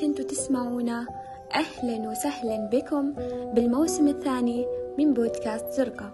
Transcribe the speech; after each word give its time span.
كنتوا 0.00 0.24
تسمعونا 0.24 1.06
أهلا 1.54 2.08
وسهلا 2.08 2.68
بكم 2.72 3.12
بالموسم 3.54 4.08
الثاني 4.08 4.66
من 4.98 5.14
بودكاست 5.14 5.70
زرقة 5.70 6.10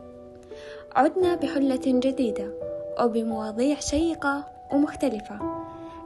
عدنا 0.94 1.34
بحلة 1.34 1.80
جديدة 1.86 2.52
وبمواضيع 3.00 3.80
شيقة 3.80 4.44
ومختلفة. 4.72 5.38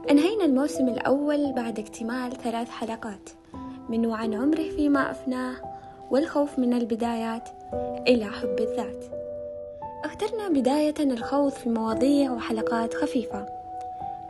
أنهينا 0.09 0.45
الموسم 0.45 0.87
الأول 0.87 1.53
بعد 1.53 1.79
اكتمال 1.79 2.31
ثلاث 2.31 2.69
حلقات 2.69 3.29
من 3.89 4.05
وعن 4.05 4.33
عمره 4.33 4.69
فيما 4.69 5.11
أفناه 5.11 5.55
والخوف 6.11 6.59
من 6.59 6.73
البدايات 6.73 7.49
إلى 8.07 8.25
حب 8.25 8.55
الذات. 8.59 9.05
اخترنا 10.03 10.49
بداية 10.49 10.95
الخوض 10.99 11.51
في 11.51 11.69
مواضيع 11.69 12.31
وحلقات 12.31 12.93
خفيفة. 12.93 13.45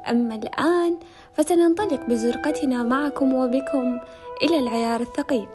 أما 0.10 0.36
الآن 0.36 0.98
فسننطلق 1.38 2.06
بزرقتنا 2.06 2.84
معكم 2.84 3.34
وبكم 3.34 4.00
إلى 4.44 4.60
العيار 4.60 5.00
الثقيل 5.00 5.48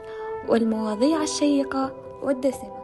والمواضيع 0.48 1.22
الشيقة 1.22 1.92
والدسمة. 2.22 2.82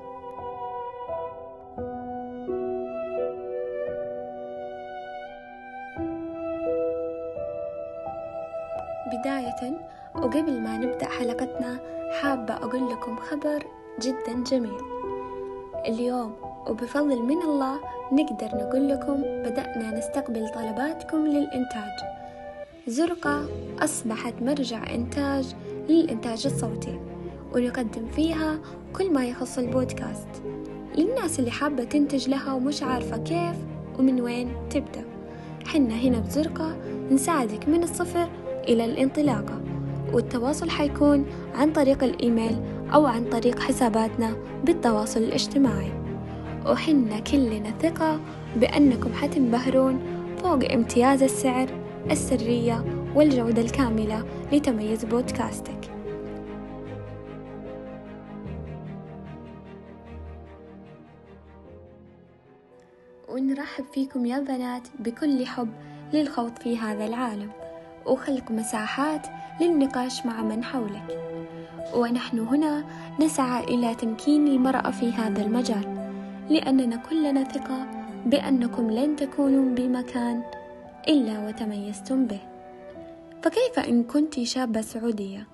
بداية 9.13 9.81
وقبل 10.15 10.61
ما 10.61 10.77
نبدأ 10.77 11.07
حلقتنا 11.07 11.79
حابة 12.21 12.55
أقول 12.55 12.91
لكم 12.91 13.17
خبر 13.17 13.67
جدا 14.01 14.45
جميل. 14.51 14.81
اليوم 15.87 16.37
وبفضل 16.69 17.23
من 17.23 17.43
الله 17.43 17.81
نقدر 18.13 18.49
نقول 18.55 18.89
لكم 18.89 19.23
بدأنا 19.23 19.99
نستقبل 19.99 20.49
طلباتكم 20.55 21.27
للإنتاج. 21.27 22.28
زرقة 22.89 23.49
أصبحت 23.79 24.35
مرجع 24.43 24.95
إنتاج 24.95 25.55
للإنتاج 25.89 26.47
الصوتي 26.47 27.01
ونقدم 27.55 28.07
فيها 28.17 28.59
كل 28.93 29.13
ما 29.13 29.25
يخص 29.25 29.59
البودكاست. 29.59 30.29
للناس 30.99 31.39
اللي 31.39 31.51
حابة 31.51 31.85
تنتج 31.85 32.29
لها 32.29 32.53
ومش 32.53 32.83
عارفة 32.83 33.17
كيف 33.17 33.57
ومن 33.99 34.21
وين 34.21 34.53
تبدأ. 34.71 35.05
حنا 35.67 35.95
هنا 35.95 36.19
بزرقة 36.19 36.77
نساعدك 37.11 37.69
من 37.69 37.83
الصفر 37.83 38.29
إلى 38.69 38.85
الانطلاقة 38.85 39.61
والتواصل 40.13 40.71
حيكون 40.71 41.27
عن 41.55 41.73
طريق 41.73 42.05
الإيميل 42.05 42.57
أو 42.95 43.07
عن 43.07 43.25
طريق 43.25 43.59
حساباتنا 43.59 44.37
بالتواصل 44.65 45.21
الاجتماعي. 45.21 45.93
وحنا 46.67 47.19
كلنا 47.19 47.71
ثقة 47.83 48.21
بأنكم 48.57 49.13
حتنبهرون 49.13 50.01
فوق 50.43 50.73
امتياز 50.73 51.23
السعر 51.23 51.78
السرية 52.11 52.85
والجودة 53.15 53.63
الكاملة 53.63 54.25
لتميز 54.53 55.05
بودكاستك. 55.05 55.91
ونرحب 63.29 63.85
فيكم 63.95 64.27
يا 64.27 64.39
بنات 64.39 64.89
بكل 64.99 65.47
حب 65.47 65.69
للخوض 66.13 66.53
في 66.59 66.79
هذا 66.79 67.07
العالم. 67.07 67.51
وخلق 68.07 68.51
مساحات 68.51 69.27
للنقاش 69.61 70.27
مع 70.27 70.43
من 70.43 70.65
حولك. 70.65 71.19
ونحن 71.95 72.39
هنا 72.39 72.85
نسعى 73.21 73.65
إلى 73.65 73.95
تمكين 73.95 74.49
المرأة 74.49 74.91
في 74.91 75.13
هذا 75.13 75.43
المجال 75.43 76.11
لأننا 76.51 76.97
كلنا 76.97 77.45
ثقة 77.45 77.87
بأنكم 78.27 78.91
لن 78.91 79.17
تكونوا 79.17 79.75
بمكان 79.75 80.43
إلا 81.09 81.49
وتميزتم 81.49 82.27
به. 82.27 82.41
فكيف 83.43 83.79
إن 83.89 84.03
كنت 84.03 84.41
شابة 84.41 84.81
سعودية؟ 84.81 85.47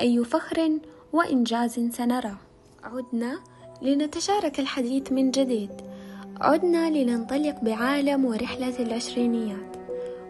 أي 0.00 0.24
فخر 0.24 0.70
وإنجاز 1.12 1.80
سنراه 1.92 2.36
عدنا 2.84 3.38
لنتشارك 3.82 4.60
الحديث 4.60 5.12
من 5.12 5.30
جديد. 5.30 5.70
عدنا 6.40 6.90
لننطلق 6.90 7.60
بعالم 7.62 8.24
ورحلة 8.24 8.78
العشرينيات. 8.78 9.76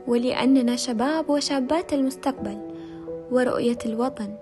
ولأننا 0.06 0.76
شباب 0.76 1.30
وشابات 1.30 1.92
المستقبل 1.92 2.58
ورؤية 3.30 3.78
الوطن. 3.86 4.34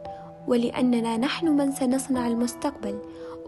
ولأننا 0.46 1.16
نحن 1.16 1.48
من 1.48 1.72
سنصنع 1.72 2.26
المستقبل. 2.26 2.98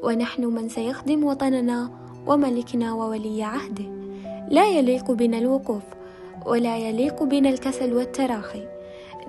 ونحن 0.02 0.44
من 0.44 0.68
سيخدم 0.68 1.24
وطننا 1.24 1.90
وملكنا 2.26 2.92
وولي 2.92 3.42
عهده. 3.42 3.84
لا 4.48 4.66
يليق 4.66 5.10
بنا 5.10 5.38
الوقوف. 5.38 5.82
ولا 6.46 6.78
يليق 6.78 7.22
بنا 7.22 7.48
الكسل 7.48 7.94
والتراخي. 7.94 8.68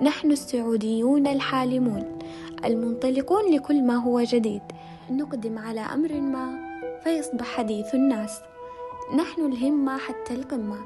نحن 0.02 0.30
السعوديون 0.30 1.26
الحالمون 1.26 2.18
المنطلقون 2.64 3.54
لكل 3.54 3.82
ما 3.82 3.94
هو 3.96 4.20
جديد. 4.20 4.62
نقدم 5.10 5.58
على 5.58 5.80
أمر 5.80 6.12
ما 6.12 6.58
فيصبح 7.04 7.46
حديث 7.46 7.94
الناس. 7.94 8.40
نحن 9.16 9.52
الهمة 9.52 9.98
حتى 9.98 10.34
القمة 10.34 10.78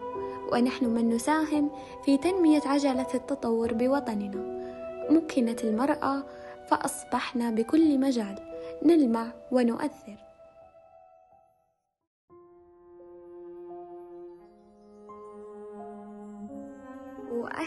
ونحن 0.52 0.84
من 0.86 1.08
نساهم 1.08 1.70
في 2.04 2.16
تنمية 2.16 2.62
عجلة 2.66 3.06
التطور 3.14 3.74
بوطننا. 3.74 4.66
مكنت 5.10 5.64
المرأة 5.64 6.22
فأصبحنا 6.68 7.50
بكل 7.50 7.98
مجال 8.00 8.34
نلمع 8.82 9.32
ونؤثر. 9.50 10.25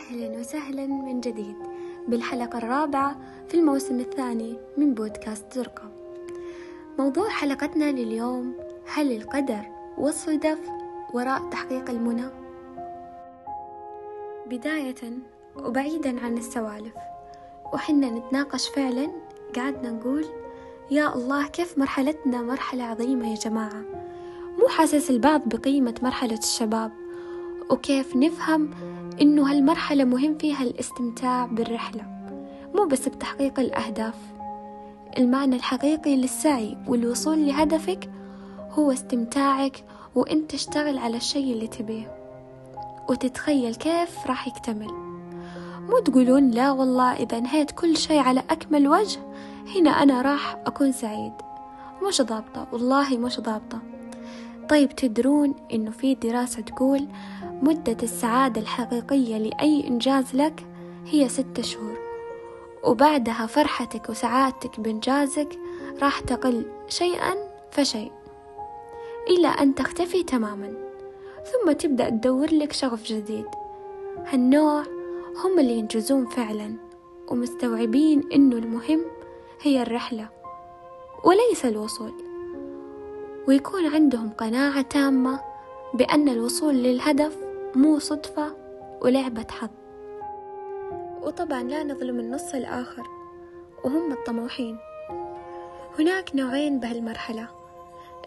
وأهلا 0.09 0.39
وسهلا 0.39 0.85
من 0.87 1.21
جديد. 1.21 1.55
بالحلقة 2.07 2.57
الرابعة 2.57 3.15
في 3.47 3.53
الموسم 3.53 3.99
الثاني 3.99 4.57
من 4.77 4.93
بودكاست 4.93 5.53
زرقة 5.53 5.83
موضوع 6.99 7.29
حلقتنا 7.29 7.91
لليوم 7.91 8.53
هل 8.93 9.11
القدر 9.11 9.61
والصدف 9.97 10.59
وراء 11.13 11.49
تحقيق 11.49 11.89
المنى؟ 11.89 12.25
بداية 14.45 15.13
وبعيدا 15.55 16.25
عن 16.25 16.37
السوالف. 16.37 16.93
وحنا 17.73 18.09
نتناقش 18.09 18.69
فعلا. 18.69 19.09
قعدنا 19.55 19.91
نقول 19.91 20.25
يا 20.91 21.15
الله 21.15 21.47
كيف 21.47 21.77
مرحلتنا 21.77 22.41
مرحلة 22.41 22.83
عظيمة 22.83 23.31
يا 23.31 23.35
جماعة. 23.35 23.83
مو 24.59 24.67
حاسس 24.67 25.09
البعض 25.09 25.41
بقيمة 25.45 25.95
مرحلة 26.03 26.37
الشباب. 26.37 26.91
وكيف 27.69 28.15
نفهم 28.15 28.69
إنه 29.21 29.51
هالمرحلة 29.51 30.03
مهم 30.03 30.37
فيها 30.37 30.63
الاستمتاع 30.63 31.45
بالرحلة 31.45 32.01
مو 32.75 32.85
بس 32.85 33.07
بتحقيق 33.07 33.59
الأهداف. 33.59 34.15
المعنى 35.17 35.55
الحقيقي 35.55 36.15
للسعي 36.15 36.77
والوصول 36.87 37.47
لهدفك 37.47 38.09
هو 38.71 38.91
استمتاعك 38.91 39.83
وانت 40.15 40.51
تشتغل 40.51 40.97
على 40.97 41.17
الشيء 41.17 41.53
اللي 41.53 41.67
تبيه. 41.67 42.15
وتتخيل 43.09 43.75
كيف 43.75 44.27
راح 44.27 44.47
يكتمل. 44.47 44.91
مو 45.89 45.99
تقولون 45.99 46.51
لا 46.51 46.71
والله 46.71 47.13
إذا 47.13 47.37
انهيت 47.37 47.71
كل 47.71 47.97
شيء 47.97 48.19
على 48.19 48.43
أكمل 48.49 48.87
وجه 48.87 49.19
هنا 49.75 49.89
أنا 49.89 50.21
راح 50.21 50.57
أكون 50.65 50.91
سعيد. 50.91 51.33
مش 52.07 52.21
ضابطة 52.21 52.67
والله 52.71 53.17
مش 53.17 53.39
ضابطة. 53.39 53.79
طيب 54.69 54.95
تدرون 54.95 55.55
إنه 55.73 55.91
في 55.91 56.15
دراسة 56.15 56.61
تقول 56.61 57.07
مدة 57.61 57.97
السعادة 58.03 58.61
الحقيقية 58.61 59.37
لأي 59.37 59.87
إنجاز 59.87 60.35
لك 60.35 60.65
هي 61.05 61.29
ستة 61.29 61.61
شهور 61.61 61.99
وبعدها 62.83 63.45
فرحتك 63.45 64.09
وسعادتك 64.09 64.79
بإنجازك 64.79 65.59
راح 66.01 66.19
تقل 66.19 66.65
شيئا 66.87 67.35
فشيء 67.71 68.11
إلى 69.29 69.47
أن 69.47 69.75
تختفي 69.75 70.23
تماما 70.23 70.73
ثم 71.45 71.71
تبدأ 71.71 72.09
تدور 72.09 72.53
لك 72.53 72.73
شغف 72.73 73.03
جديد. 73.03 73.45
هالنوع 74.25 74.83
هم 75.45 75.59
اللي 75.59 75.73
ينجزون 75.73 76.25
فعلا 76.25 76.75
ومستوعبين 77.27 78.23
إنه 78.33 78.55
المهم 78.55 79.01
هي 79.61 79.81
الرحلة 79.81 80.29
وليس 81.23 81.65
الوصول. 81.65 82.28
ويكون 83.49 83.85
عندهم 83.85 84.29
قناعة 84.29 84.81
تامة 84.81 85.41
بأن 85.93 86.29
الوصول 86.29 86.75
للهدف 86.75 87.37
مو 87.75 87.99
صدفة 87.99 88.55
ولعبة 89.01 89.45
حظ. 89.49 89.69
وطبعا 91.21 91.63
لا 91.63 91.83
نظلم 91.83 92.19
النص 92.19 92.53
الآخر 92.53 93.07
وهم 93.83 94.11
الطموحين. 94.11 94.77
هناك 95.99 96.35
نوعين 96.35 96.79
بهالمرحلة. 96.79 97.47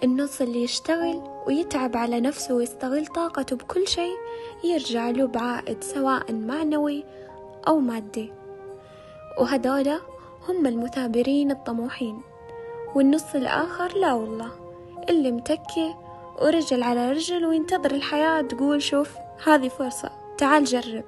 النص 0.05 0.41
اللي 0.41 0.63
يشتغل 0.63 1.23
ويتعب 1.47 1.97
على 1.97 2.21
نفسه 2.21 2.55
ويستغل 2.55 3.07
طاقته 3.07 3.57
بكل 3.57 3.89
شيء 3.89 4.17
يرجع 4.65 5.11
له 5.11 5.27
بعائد 5.27 5.85
سواء 5.85 6.33
معنوي 6.33 7.05
أو 7.69 7.79
مادي. 7.79 8.33
وهذولا 9.41 10.01
هم 10.49 10.67
المثابرين 10.67 11.51
الطموحين. 11.51 12.23
والنص 12.95 13.35
الآخر 13.35 13.97
لا 13.97 14.13
والله. 14.13 14.62
اللي 15.09 15.33
متكي 15.33 15.95
ورجل 16.43 16.83
على 16.83 17.13
رجل 17.13 17.47
وينتظر 17.47 17.91
الحياة 17.91 18.43
تقول 18.43 18.83
شوف 18.83 19.17
هذه 19.47 19.69
فرصة 19.69 20.11
تعال 20.39 20.65
جرب. 20.65 21.05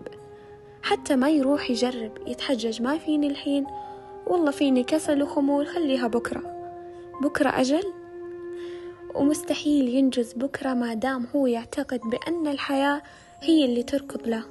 حتى 0.82 1.17
ما 1.17 1.31
يروح 1.31 1.70
يجرب 1.70 2.12
يتحجج 2.26 2.82
ما 2.82 2.99
فيني 2.99 3.26
الحين. 3.26 3.67
والله 4.26 4.50
فيني 4.50 4.85
كسل 4.85 5.23
وخمول 5.23 5.67
خليها 5.67 6.06
بكرة. 6.06 6.43
بكرة 7.23 7.61
أجل؟ 7.61 7.93
ومستحيل 9.14 9.88
ينجز 9.88 10.32
بكرة 10.32 10.75
ما 10.75 10.94
دام 10.94 11.26
هو 11.37 11.46
يعتقد 11.46 12.00
بأن 12.00 12.46
الحياة 12.46 13.02
هي 13.41 13.64
اللي 13.64 13.82
تركض 13.82 14.29
له. 14.29 14.43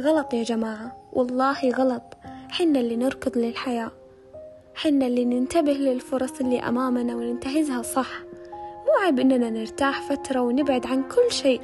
غلط 0.00 0.34
يا 0.34 0.42
جماعة 0.42 0.96
والله 1.12 1.70
غلط. 1.70 2.02
حنا 2.50 2.80
اللي 2.80 2.96
نركض 2.96 3.38
للحياة. 3.38 3.90
حنا 4.74 5.06
اللي 5.06 5.24
ننتبه 5.24 5.72
للفرص 5.72 6.40
اللي 6.40 6.60
أمامنا 6.60 7.16
وننتهزها 7.16 7.82
صح. 7.82 8.27
مو 8.88 9.04
عيب 9.04 9.20
إننا 9.20 9.50
نرتاح 9.50 10.02
فترة 10.02 10.40
ونبعد 10.40 10.86
عن 10.86 11.02
كل 11.02 11.32
شيء 11.32 11.60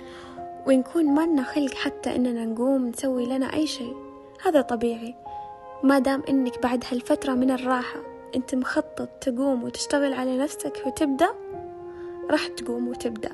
ونكون 0.66 1.04
ما 1.04 1.26
لنا 1.26 1.42
خلق 1.42 1.74
حتى 1.74 2.16
إننا 2.16 2.44
نقوم 2.44 2.86
نسوي 2.86 3.26
لنا 3.26 3.54
أي 3.54 3.66
شيء. 3.66 3.96
هذا 4.44 4.60
طبيعي. 4.60 5.14
ما 5.82 5.98
دام 5.98 6.22
إنك 6.28 6.62
بعد 6.62 6.84
هالفترة 6.90 7.32
من 7.32 7.50
الراحة 7.50 8.00
أنت 8.36 8.54
مخطط 8.54 9.08
تقوم 9.20 9.64
وتشتغل 9.64 10.12
على 10.12 10.38
نفسك 10.38 10.82
وتبدأ 10.86 11.28
راح 12.30 12.46
تقوم 12.46 12.88
وتبدأ. 12.88 13.32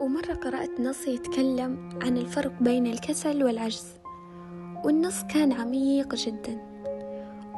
ومرة 0.00 0.34
قرأت 0.34 0.80
نص 0.80 1.08
يتكلم 1.08 1.88
عن 2.02 2.16
الفرق 2.16 2.52
بين 2.60 2.86
الكسل 2.86 3.44
والعجز. 3.44 3.86
والنص 4.84 5.22
كان 5.34 5.52
عميق 5.52 6.14
جدا 6.14 6.58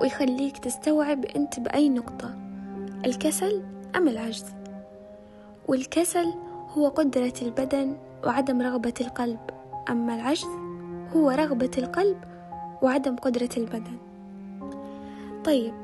ويخليك 0.00 0.58
تستوعب 0.58 1.24
أنت 1.24 1.60
بأي 1.60 1.88
نقطة 1.88 2.38
الكسل 3.06 3.62
أم 3.96 4.08
العجز. 4.08 4.59
والكسل 5.70 6.34
هو 6.76 6.88
قدرة 6.88 7.32
البدن 7.42 7.96
وعدم 8.26 8.62
رغبة 8.62 8.94
القلب. 9.00 9.38
أما 9.90 10.14
العجز 10.14 10.48
هو 11.16 11.30
رغبة 11.30 11.70
القلب 11.78 12.16
وعدم 12.82 13.16
قدرة 13.16 13.48
البدن. 13.56 13.96
طيب 15.44 15.74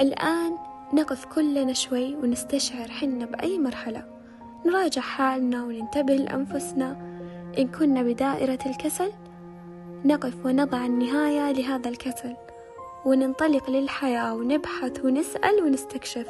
الآن 0.00 0.56
نقف 0.94 1.24
كلنا 1.24 1.72
شوي 1.72 2.16
ونستشعر 2.16 2.88
حنا 2.88 3.24
بأي 3.24 3.58
مرحلة. 3.58 4.04
نراجع 4.66 5.02
حالنا 5.02 5.64
وننتبه 5.64 6.14
لأنفسنا. 6.14 6.96
إن 7.58 7.68
كنا 7.68 8.02
بدائرة 8.02 8.58
الكسل 8.66 9.12
نقف 10.04 10.46
ونضع 10.46 10.86
النهاية 10.86 11.52
لهذا 11.52 11.88
الكسل. 11.88 12.36
وننطلق 13.04 13.70
للحياة 13.70 14.34
ونبحث 14.34 15.04
ونسأل 15.04 15.62
ونستكشف. 15.64 16.26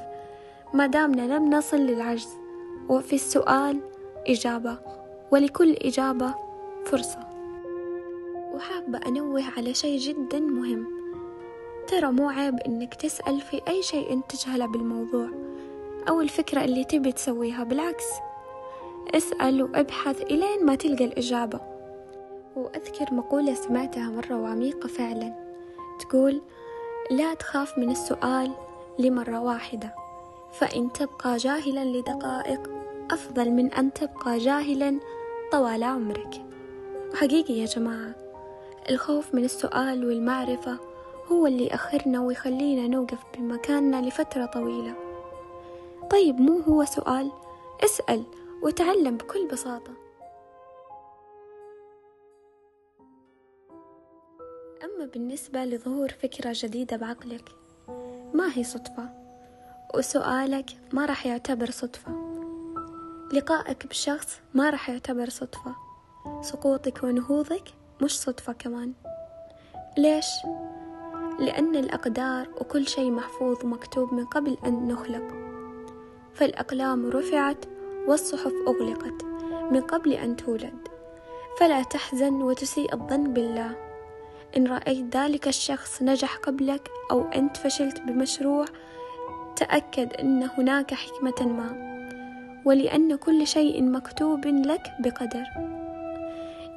ما 0.75 0.87
دامنا 0.87 1.37
لم 1.37 1.51
نصل 1.55 1.77
للعجز 1.77 2.42
وفي 2.89 3.13
السؤال 3.13 3.81
إجابة 4.29 4.79
ولكل 5.31 5.73
إجابة 5.73 6.35
فرصة. 6.85 7.21
وحابة 8.55 8.99
أنوه 9.07 9.45
على 9.57 9.75
شيء 9.75 9.99
جدا 9.99 10.41
مهم. 10.41 10.87
ترى 11.87 12.11
مو 12.13 12.29
عيب 12.29 12.59
إنك 12.59 12.95
تسأل 12.95 13.41
في 13.41 13.61
أي 13.69 13.83
شيء 13.83 14.13
أنت 14.13 14.37
تجهله 14.37 14.67
بالموضوع 14.67 15.29
أو 16.09 16.21
الفكرة 16.21 16.65
اللي 16.65 16.85
تبي 16.85 17.13
تسويها 17.13 17.65
بالعكس. 17.65 18.07
اسأل 19.15 19.63
وابحث 19.63 20.23
إلين 20.23 20.67
ما 20.67 20.75
تلقى 20.75 21.05
الإجابة. 21.05 21.61
وأذكر 22.57 23.15
مقولة 23.15 23.55
سمعتها 23.55 24.11
مرة 24.11 24.41
وعميقة 24.41 24.87
فعلا. 24.87 25.35
تقول 26.01 26.43
لا 27.11 27.35
تخاف 27.35 27.79
من 27.79 27.91
السؤال 27.91 28.53
لمرة 28.99 29.41
واحدة. 29.41 30.02
فإن 30.53 30.93
تبقى 30.93 31.37
جاهلا 31.37 31.85
لدقائق 31.85 32.71
أفضل 33.11 33.51
من 33.51 33.73
أن 33.73 33.93
تبقى 33.93 34.39
جاهلا 34.39 35.01
طوال 35.53 35.83
عمرك. 35.83 36.45
وحقيقي 37.13 37.55
يا 37.55 37.67
جماعة 37.67 38.15
الخوف 38.91 39.35
من 39.35 39.45
السؤال 39.45 40.07
والمعرفة 40.07 40.79
هو 41.33 41.47
اللي 41.47 41.67
يأخرنا 41.67 42.21
ويخلينا 42.21 42.89
نوقف 42.89 43.19
بمكاننا 43.39 44.07
لفترة 44.07 44.47
طويلة. 44.47 44.95
طيب 46.11 46.41
مو 46.41 46.59
هو 46.59 46.85
سؤال؟ 46.85 47.33
اسأل 47.85 48.25
وتعلم 48.63 49.17
بكل 49.17 49.49
بساطة. 49.49 49.93
أما 54.85 55.07
بالنسبة 55.07 55.65
لظهور 55.65 56.09
فكرة 56.09 56.53
جديدة 56.55 56.97
بعقلك 56.97 57.49
ما 58.35 58.51
هي 58.55 58.65
صدفة؟ 58.65 59.22
وسؤالك 59.95 60.71
ما 60.93 61.07
راح 61.07 61.27
يعتبر 61.27 61.71
صدفة. 61.71 62.13
لقائك 63.33 63.87
بشخص 63.87 64.41
ما 64.55 64.71
راح 64.71 64.91
يعتبر 64.91 65.29
صدفة. 65.29 65.75
سقوطك 66.43 67.05
ونهوضك 67.05 67.65
مش 68.03 68.21
صدفة 68.21 68.53
كمان. 68.53 68.93
ليش؟ 69.99 70.27
لأن 71.39 71.77
الأقدار 71.77 72.49
وكل 72.61 72.89
شيء 72.89 73.11
محفوظ 73.11 73.65
ومكتوب 73.65 74.15
من 74.15 74.25
قبل 74.25 74.57
أن 74.67 74.89
نخلق. 74.89 75.35
فالأقلام 76.35 77.11
رفعت 77.11 77.65
والصحف 78.07 78.53
أغلقت 78.69 79.25
من 79.71 79.81
قبل 79.81 80.13
أن 80.13 80.37
تولد. 80.37 80.89
فلا 81.61 81.83
تحزن 81.83 82.43
وتسيء 82.43 82.95
الظن 82.95 83.33
بالله. 83.33 83.77
إن 84.57 84.67
رأيت 84.67 85.17
ذلك 85.17 85.49
الشخص 85.49 86.03
نجح 86.03 86.37
قبلك 86.37 86.91
أو 87.11 87.23
أنت 87.23 87.57
فشلت 87.57 88.01
بمشروع 88.01 88.65
تأكد 89.57 90.13
أن 90.15 90.43
هناك 90.43 90.95
حكمة 90.95 91.47
ما 91.47 91.93
ولأن 92.65 93.17
كل 93.17 93.47
شيء 93.47 93.83
مكتوب 93.83 94.47
لك 94.47 94.83
بقدر. 95.01 95.45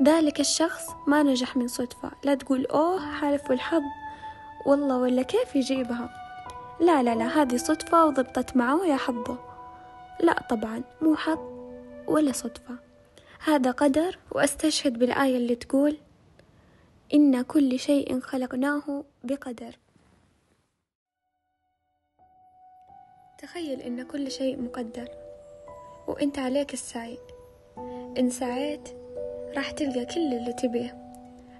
ذلك 0.03 0.39
الشخص 0.39 0.89
ما 1.07 1.23
نجح 1.23 1.57
من 1.57 1.67
صدفة. 1.67 2.11
لا 2.23 2.35
تقول 2.35 2.65
أوه 2.65 3.11
حالف 3.11 3.51
الحظ. 3.51 3.81
والله 4.65 4.97
ولا 4.97 5.21
كيف 5.21 5.55
يجيبها؟ 5.55 6.09
لا 6.79 7.03
لا 7.03 7.15
لا 7.15 7.41
هذه 7.41 7.57
صدفة 7.57 8.05
وضبطت 8.05 8.57
معه 8.57 8.85
يا 8.85 8.95
حظه. 8.95 9.37
لا 10.19 10.45
طبعا 10.49 10.81
مو 11.01 11.15
حظ 11.15 11.39
ولا 12.07 12.31
صدفة. 12.31 12.75
هذا 13.45 13.71
قدر 13.71 14.17
وأستشهد 14.31 14.99
بالآية 14.99 15.37
اللي 15.37 15.55
تقول 15.55 15.97
إن 17.13 17.41
كل 17.41 17.79
شيء 17.79 18.19
خلقناه 18.19 19.03
بقدر. 19.23 19.77
تخيل 23.37 23.81
إن 23.81 24.03
كل 24.03 24.31
شيء 24.31 24.61
مقدر 24.61 25.09
وإنت 26.07 26.39
عليك 26.39 26.73
السعي. 26.73 27.17
إن 28.17 28.29
سعيت 28.29 28.89
راح 29.55 29.71
تلقى 29.71 30.05
كل 30.05 30.33
اللي 30.33 30.53
تبيه. 30.53 30.97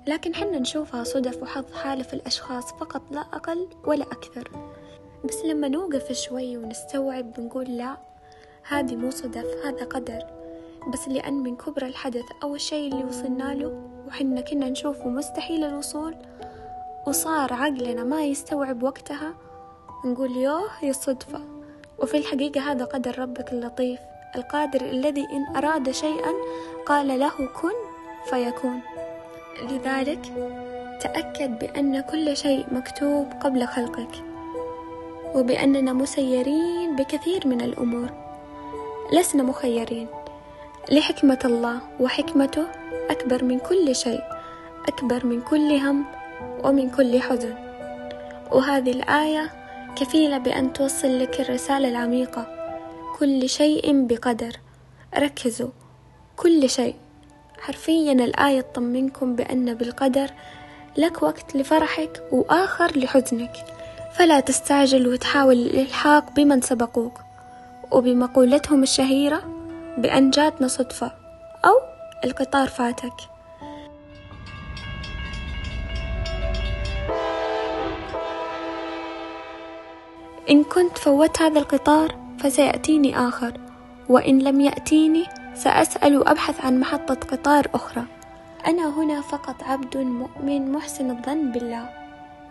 لكن 0.08 0.36
حنا 0.36 0.60
نشوفها 0.60 1.04
صدف 1.04 1.44
وحظ 1.44 1.74
حالف 1.74 2.14
الأشخاص 2.14 2.74
فقط 2.74 3.02
لا 3.12 3.22
أقل 3.22 3.70
ولا 3.86 4.04
أكثر. 4.04 4.52
بس 5.26 5.46
لما 5.46 5.68
نوقف 5.68 6.12
شوي 6.12 6.58
ونستوعب 6.58 7.34
بنقول 7.34 7.78
لا 7.78 7.98
هذه 8.68 8.96
مو 8.96 9.12
صدف 9.12 9.66
هذا 9.66 9.86
قدر. 9.86 10.26
بس 10.94 11.08
لأن 11.08 11.34
من 11.34 11.56
كبر 11.56 11.86
الحدث 11.86 12.26
أو 12.44 12.56
الشيء 12.56 12.92
اللي 12.94 13.04
وصلنا 13.04 13.54
له 13.54 13.90
وحنا 14.08 14.42
كنا 14.42 14.70
نشوفه 14.70 15.10
مستحيل 15.10 15.64
الوصول 15.64 16.16
وصار 17.08 17.54
عقلنا 17.54 18.04
ما 18.04 18.26
يستوعب 18.26 18.84
وقتها 18.84 19.34
نقول 20.06 20.38
يوه 20.38 20.70
هي 20.80 20.94
صدفة. 20.94 21.55
وفي 22.00 22.18
الحقيقة 22.18 22.72
هذا 22.72 22.86
قدر 22.86 23.20
ربك 23.20 23.54
اللطيف 23.54 24.00
القادر 24.36 24.82
الذي 24.82 25.28
إن 25.32 25.56
أراد 25.58 25.92
شيئا 25.92 26.34
قال 26.86 27.20
له 27.20 27.38
كن 27.62 27.74
فيكون. 28.30 28.80
لذلك 29.64 30.20
تأكد 31.02 31.60
بأن 31.60 32.02
كل 32.02 32.38
شيء 32.38 32.66
مكتوب 32.72 33.28
قبل 33.42 33.68
خلقك 33.68 34.24
وبأننا 35.36 35.94
مسيرين 35.94 36.96
بكثير 36.96 37.48
من 37.48 37.62
الأمور. 37.62 38.10
لسنا 39.14 39.44
مخيرين 39.44 40.08
لحكمة 40.92 41.40
الله 41.46 41.80
وحكمته 42.00 42.66
أكبر 43.10 43.44
من 43.44 43.60
كل 43.60 43.96
شيء 43.96 44.22
أكبر 44.88 45.26
من 45.26 45.42
كل 45.42 45.72
هم 45.72 46.06
ومن 46.64 46.90
كل 46.90 47.22
حزن. 47.22 47.56
وهذه 48.52 48.92
الآية 48.92 49.65
كفيلة 49.96 50.38
بأن 50.38 50.74
توصل 50.74 51.20
لك 51.20 51.40
الرسالة 51.40 51.90
العميقة. 51.90 52.48
كل 53.20 53.50
شيء 53.50 54.06
بقدر. 54.06 54.60
ركزوا. 55.18 55.70
كل 56.38 56.70
شيء. 56.70 56.96
حرفيا 57.60 58.12
الآية 58.12 58.62
تطمنكم 58.62 59.36
بأن 59.36 59.74
بالقدر 59.74 60.30
لك 60.98 61.24
وقت 61.24 61.56
لفرحك 61.56 62.24
وآخر 62.32 62.98
لحزنك. 62.98 63.54
فلا 64.14 64.40
تستعجل 64.40 65.08
وتحاول 65.08 65.56
الإلحاق 65.56 66.32
بمن 66.32 66.62
سبقوك. 66.62 67.20
وبمقولتهم 67.92 68.84
الشهيرة 68.84 69.42
بأن 69.98 70.30
جاتنا 70.30 70.68
صدفة 70.68 71.12
أو 71.66 71.74
القطار 72.24 72.68
فاتك. 72.68 73.35
إن 80.50 80.64
كنت 80.64 80.98
فوت 80.98 81.42
هذا 81.42 81.60
القطار 81.60 82.16
فسيأتيني 82.40 83.18
آخر 83.28 83.60
وإن 84.10 84.40
لم 84.40 84.62
يأتيني 84.62 85.26
سأسأل 85.54 86.18
وأبحث 86.18 86.66
عن 86.66 86.80
محطة 86.80 87.16
قطار 87.16 87.68
أخرى. 87.74 88.04
أنا 88.68 88.90
هنا 88.90 89.22
فقط 89.22 89.64
عبد 89.64 89.98
مؤمن 89.98 90.72
محسن 90.72 91.12
الظن 91.12 91.52
بالله. 91.52 91.90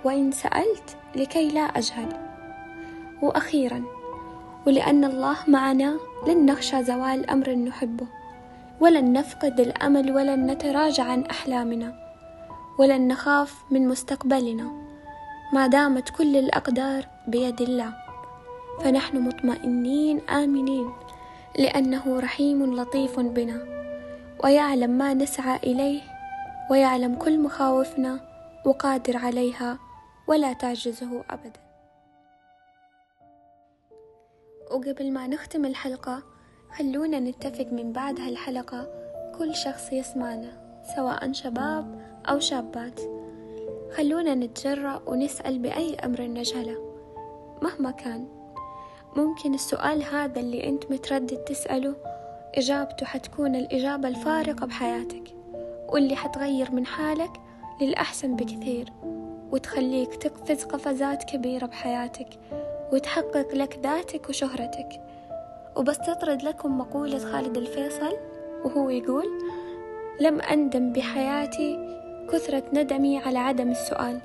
وإن 0.04 0.32
سألت 0.32 0.96
لكي 1.16 1.48
لا 1.48 1.60
أجهل. 1.60 2.08
وأخيرا 3.22 3.84
ولأن 4.66 5.04
الله 5.04 5.36
معنا 5.48 5.96
لن 6.26 6.46
نخشى 6.46 6.84
زوال 6.84 7.30
أمر 7.30 7.50
نحبه. 7.50 8.06
ولن 8.80 9.12
نفقد 9.12 9.60
الأمل 9.60 10.12
ولن 10.12 10.50
نتراجع 10.50 11.04
عن 11.04 11.22
أحلامنا. 11.22 11.94
ولن 12.78 13.08
نخاف 13.08 13.54
من 13.70 13.88
مستقبلنا. 13.88 14.70
ما 15.52 15.66
دامت 15.66 16.08
كل 16.08 16.36
الأقدار 16.36 17.13
بيد 17.26 17.60
الله. 17.60 17.92
فنحن 18.80 19.20
مطمئنين 19.20 20.20
آمنين 20.20 20.92
لأنه 21.58 22.20
رحيم 22.20 22.74
لطيف 22.76 23.20
بنا 23.20 23.66
ويعلم 24.44 24.90
ما 24.90 25.14
نسعى 25.14 25.56
إليه 25.56 26.00
ويعلم 26.70 27.14
كل 27.14 27.40
مخاوفنا 27.40 28.20
وقادر 28.66 29.16
عليها 29.16 29.78
ولا 30.26 30.52
تعجزه 30.52 31.24
أبدا. 31.30 31.60
وقبل 34.70 35.12
ما 35.12 35.26
نختم 35.26 35.64
الحلقة 35.64 36.22
خلونا 36.78 37.20
نتفق 37.20 37.66
من 37.72 37.92
بعد 37.92 38.20
هالحلقة 38.20 38.88
كل 39.38 39.54
شخص 39.54 39.92
يسمعنا 39.92 40.82
سواء 40.96 41.32
شباب 41.32 42.00
أو 42.26 42.38
شابات. 42.38 43.00
خلونا 43.96 44.34
نتجرأ 44.34 45.02
ونسأل 45.06 45.58
بأي 45.58 45.94
أمر 45.94 46.22
نجهله. 46.22 46.93
مهما 47.64 47.90
كان 47.90 48.28
ممكن 49.16 49.54
السؤال 49.54 50.02
هذا 50.02 50.40
اللي 50.40 50.68
أنت 50.68 50.90
متردد 50.90 51.36
تسأله 51.36 51.94
إجابته 52.54 53.06
حتكون 53.06 53.54
الإجابة 53.54 54.08
الفارقة 54.08 54.66
بحياتك 54.66 55.34
واللي 55.88 56.16
حتغير 56.16 56.70
من 56.70 56.86
حالك 56.86 57.30
للأحسن 57.80 58.36
بكثير 58.36 58.92
وتخليك 59.52 60.14
تقفز 60.14 60.64
قفزات 60.64 61.24
كبيرة 61.24 61.66
بحياتك 61.66 62.28
وتحقق 62.92 63.54
لك 63.54 63.80
ذاتك 63.82 64.28
وشهرتك. 64.28 65.00
وبس 65.76 65.98
تطرد 65.98 66.42
لكم 66.42 66.78
مقولة 66.78 67.18
خالد 67.18 67.56
الفيصل 67.56 68.16
وهو 68.64 68.90
يقول 68.90 69.24
لم 70.20 70.40
أندم 70.40 70.92
بحياتي 70.92 71.78
كثرة 72.32 72.64
ندمي 72.72 73.18
على 73.18 73.38
عدم 73.38 73.70
السؤال. 73.70 74.20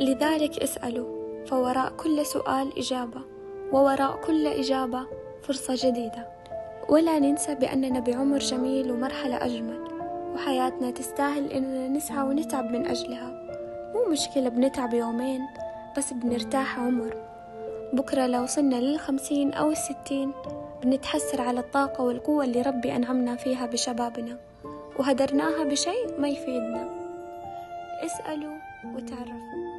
لذلك 0.00 0.62
اسألوا 0.62 1.19
فوراء 1.46 1.92
كل 1.96 2.26
سؤال 2.26 2.78
إجابة 2.78 3.20
ووراء 3.72 4.16
كل 4.26 4.46
إجابة 4.46 5.06
فرصة 5.42 5.74
جديدة. 5.76 6.26
ولا 6.88 7.18
ننسى 7.18 7.54
بأننا 7.54 8.00
بعمر 8.00 8.38
جميل 8.38 8.92
ومرحلة 8.92 9.44
أجمل 9.44 9.80
وحياتنا 10.34 10.90
تستاهل 10.90 11.52
إننا 11.52 11.88
نسعى 11.88 12.22
ونتعب 12.22 12.64
من 12.64 12.86
أجلها. 12.86 13.30
مو 13.94 14.12
مشكلة 14.12 14.48
بنتعب 14.48 14.94
يومين 14.94 15.40
بس 15.96 16.12
بنرتاح 16.12 16.78
عمر. 16.78 17.14
بكرة 17.92 18.26
لو 18.26 18.42
وصلنا 18.42 18.76
للخمسين 18.76 19.52
أو 19.52 19.70
الستين 19.70 20.32
بنتحسر 20.82 21.40
على 21.40 21.60
الطاقة 21.60 22.04
والقوة 22.04 22.44
اللي 22.44 22.62
ربي 22.62 22.96
أنعمنا 22.96 23.36
فيها 23.36 23.66
بشبابنا 23.66 24.36
وهدرناها 24.98 25.64
بشيء 25.64 26.20
ما 26.20 26.28
يفيدنا. 26.28 26.88
اسألوا 28.04 28.56
وتعرفوا. 28.94 29.69